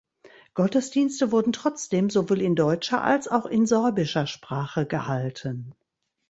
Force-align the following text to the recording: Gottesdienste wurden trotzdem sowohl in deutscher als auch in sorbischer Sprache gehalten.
Gottesdienste 0.55 1.31
wurden 1.31 1.53
trotzdem 1.53 2.09
sowohl 2.09 2.41
in 2.41 2.55
deutscher 2.55 3.03
als 3.03 3.27
auch 3.27 3.45
in 3.45 3.67
sorbischer 3.67 4.25
Sprache 4.25 4.87
gehalten. 4.87 5.75